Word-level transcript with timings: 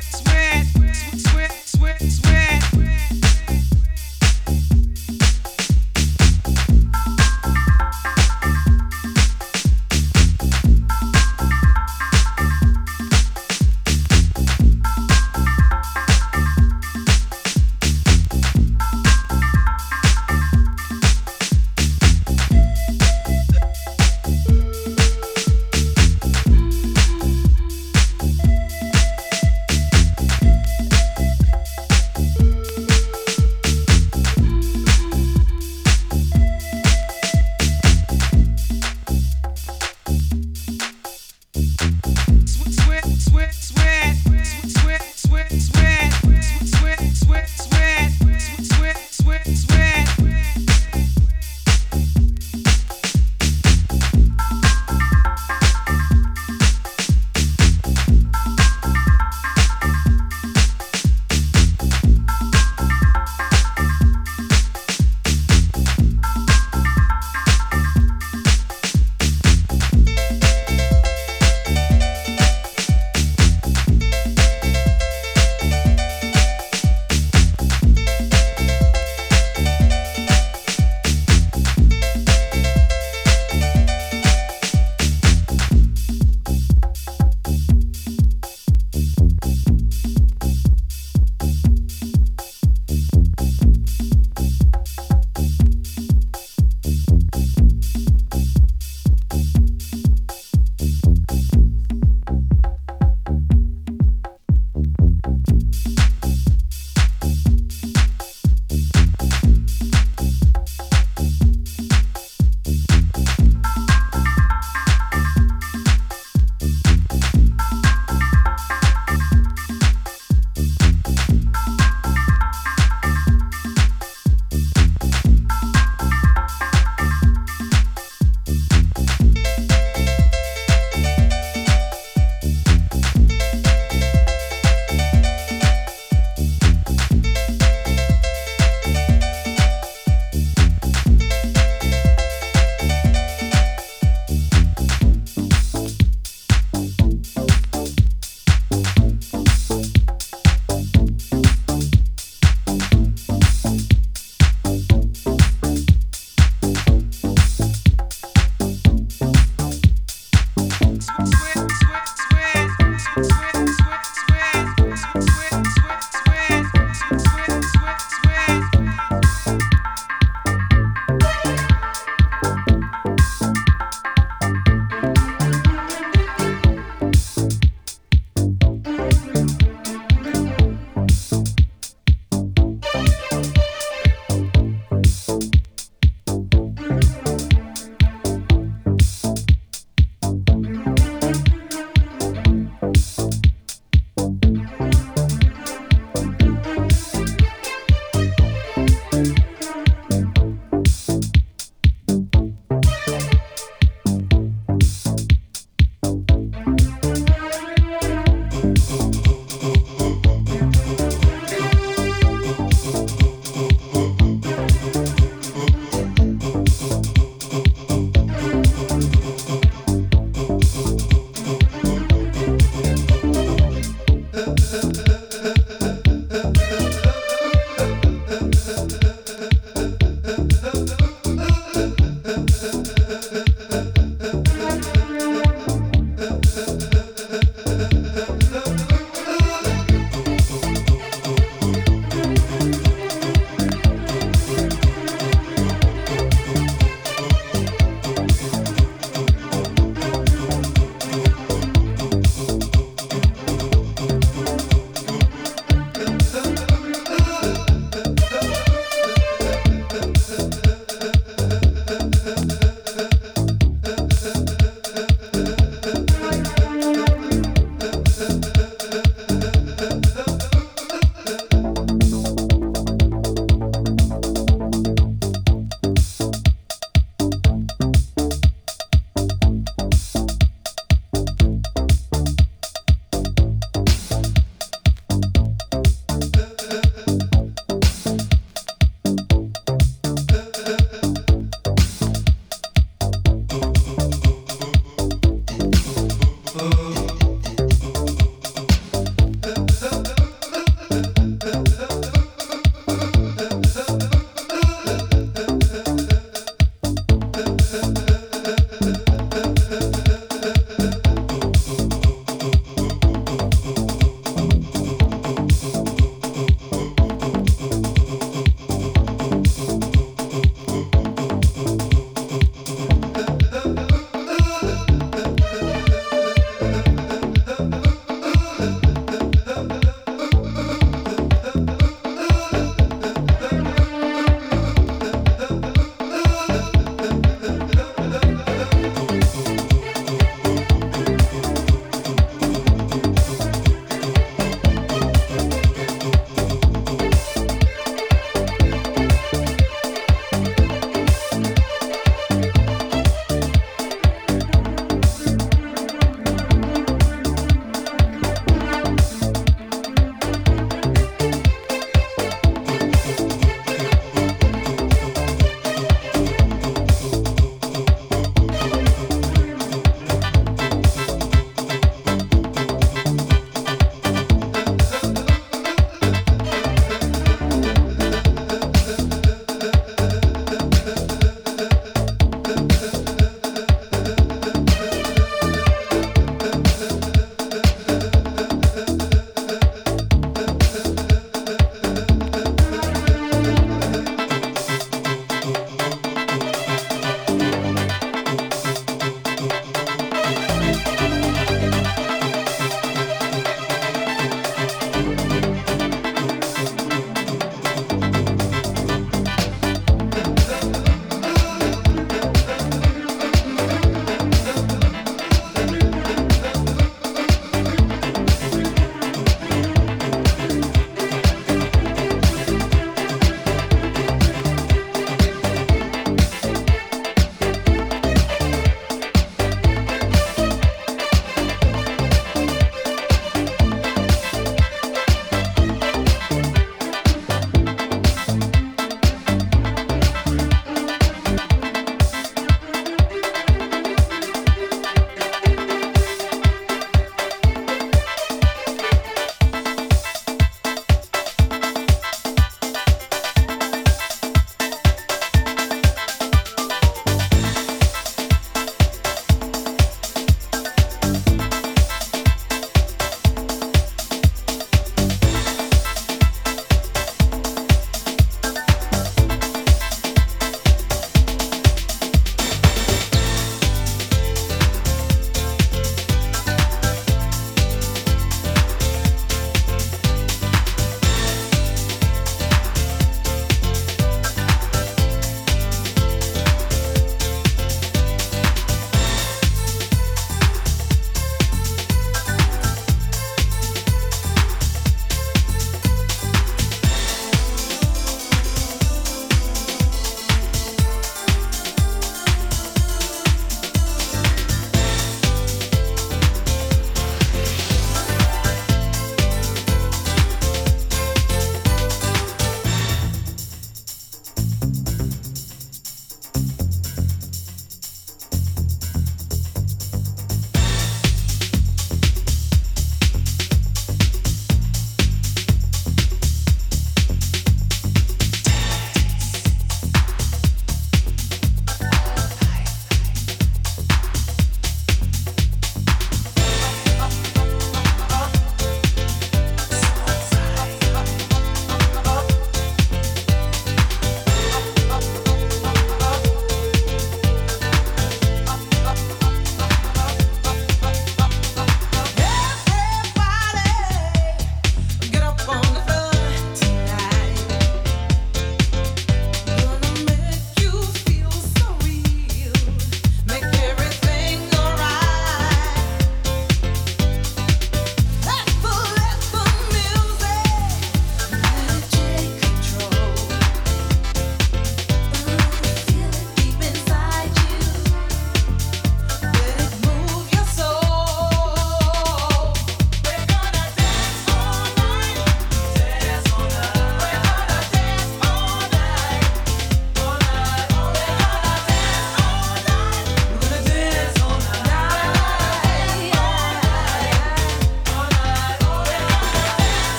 Swear 0.00 0.47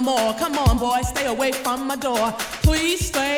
more. 0.00 0.34
Come 0.34 0.58
on, 0.58 0.78
boy, 0.78 1.00
stay 1.02 1.26
away 1.26 1.52
from 1.52 1.86
my 1.86 1.96
door. 1.96 2.32
Please 2.62 3.06
stay. 3.06 3.29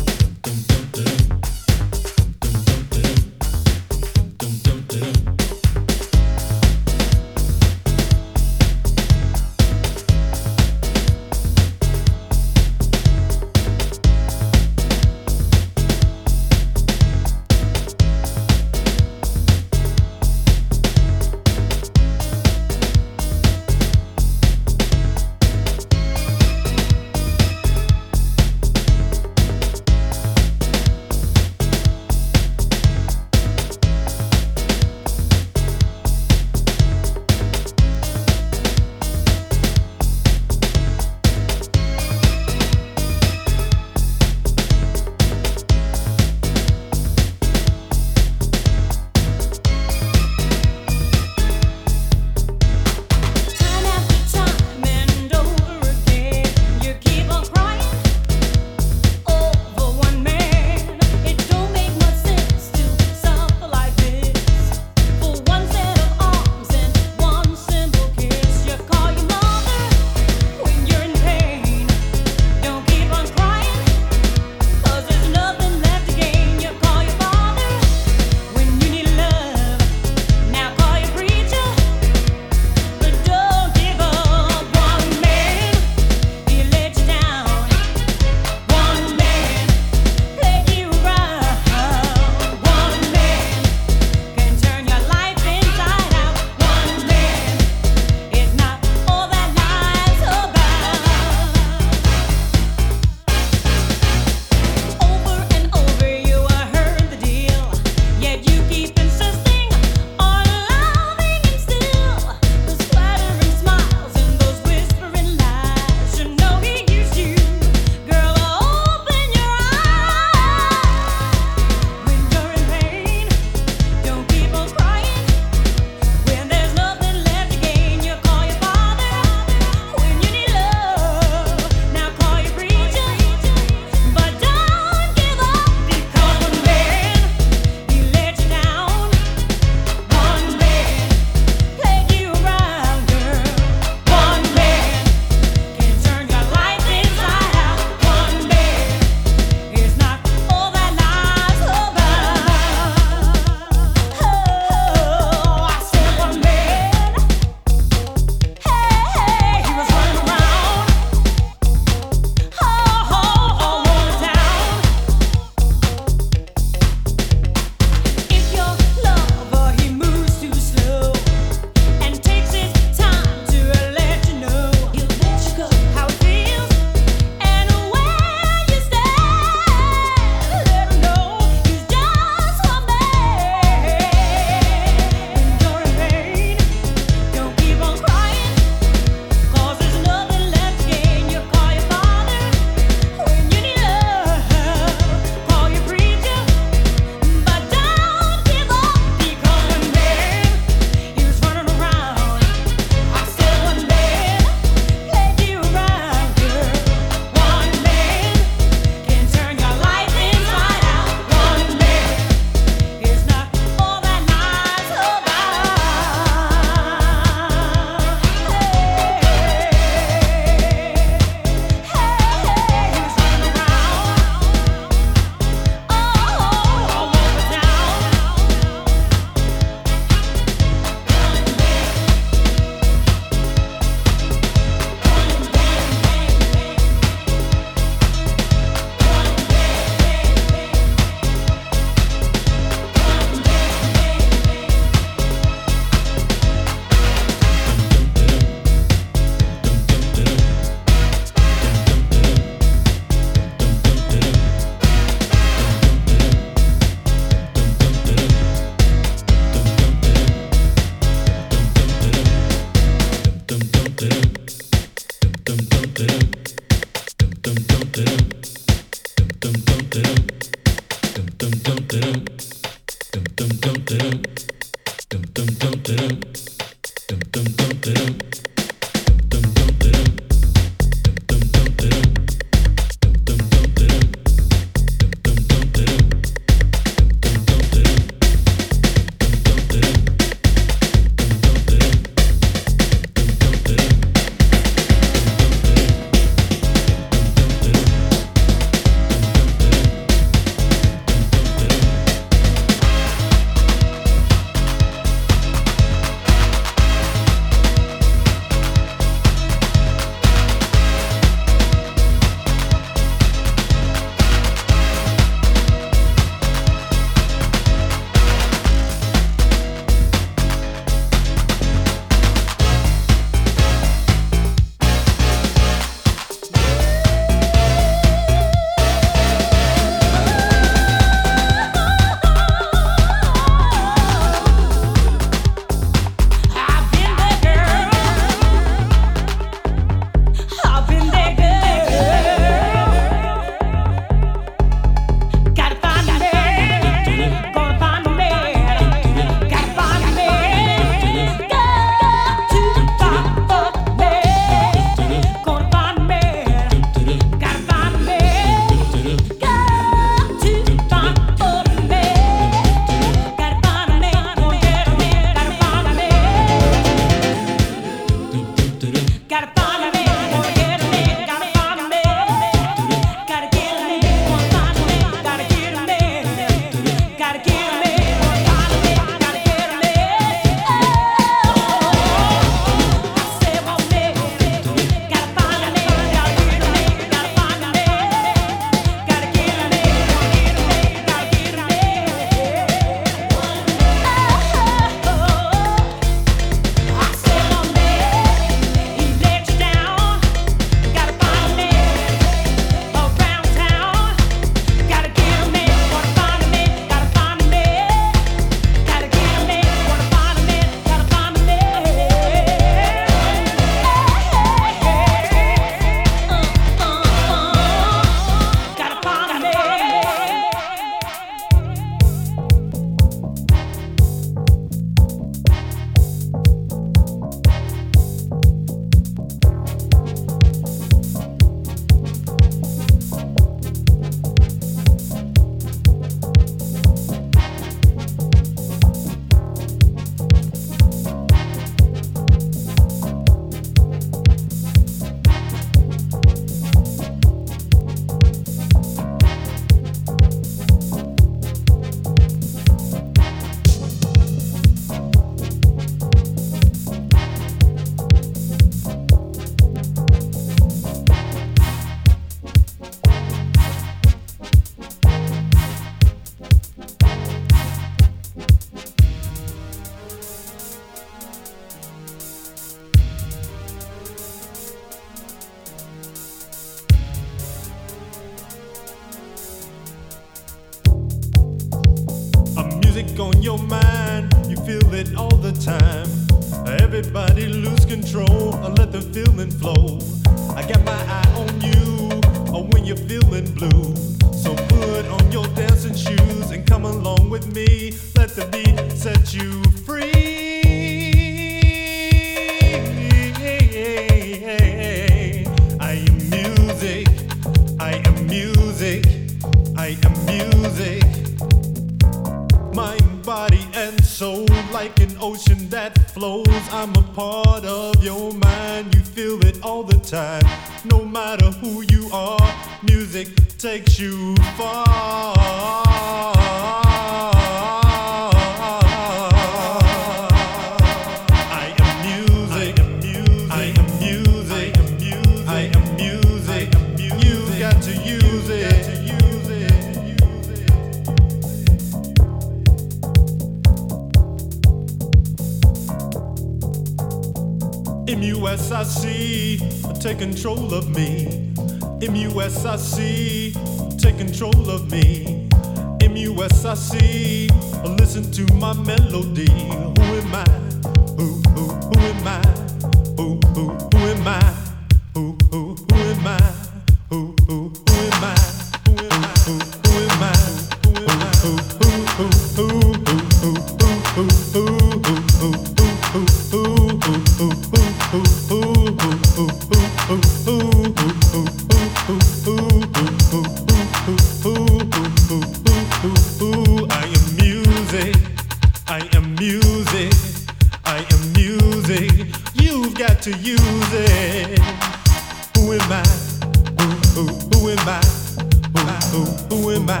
Who 599.50 599.70
am 599.70 599.88
I? 599.88 600.00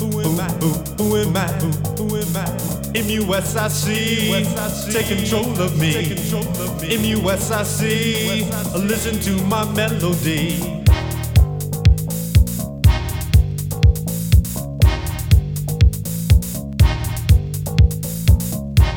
Who 0.00 0.20
am 0.20 0.40
I? 0.40 0.48
Who 0.98 1.16
am 1.16 1.36
I? 1.36 1.46
Who 1.96 2.16
am 2.16 2.36
I? 2.36 2.46
M-U-S-I-C, 2.94 4.44
take 4.92 5.06
control 5.06 5.60
of 5.60 5.78
me. 5.78 6.16
M-U-S-I-C, 6.82 8.50
listen 8.76 9.20
to 9.20 9.44
my 9.44 9.64
melody. 9.72 10.84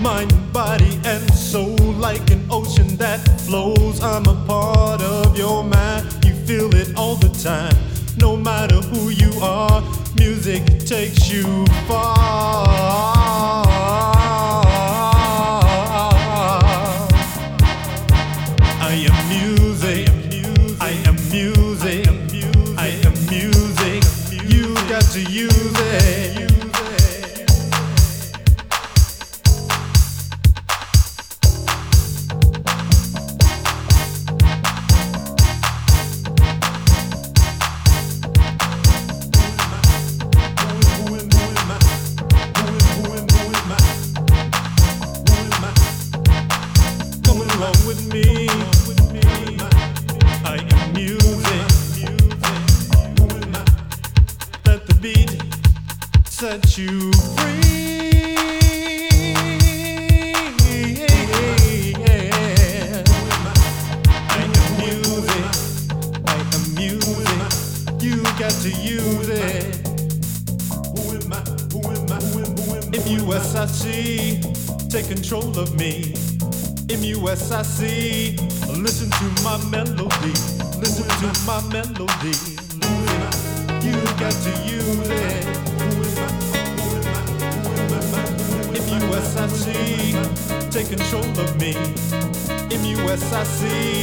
Mind, 0.01 0.33
body, 0.51 0.99
and 1.05 1.33
soul 1.33 1.75
like 1.75 2.31
an 2.31 2.43
ocean 2.49 2.95
that 2.97 3.19
flows. 3.41 4.01
I'm 4.01 4.25
a 4.25 4.45
part 4.47 5.01
of 5.01 5.37
your 5.37 5.63
mind. 5.63 6.07
You 6.25 6.33
feel 6.33 6.73
it 6.73 6.95
all 6.95 7.15
the 7.17 7.29
time 7.29 7.90
no 8.17 8.35
matter 8.35 8.75
who 8.75 9.09
you 9.09 9.31
are, 9.41 9.81
music 10.15 10.65
takes 10.85 11.31
you 11.31 11.65
far. 11.87 13.60
melody. 81.71 82.35
You 83.81 83.95
got 84.19 84.35
to 84.43 84.51
use 84.67 85.09
eh? 85.09 85.13
it. 85.39 85.47
If 88.75 88.85
you 88.91 88.99
SIC, 89.21 89.65
take 90.71 90.89
control 90.89 91.23
of 91.39 91.59
me. 91.59 91.73
M.U.S.I.C. 92.75 94.00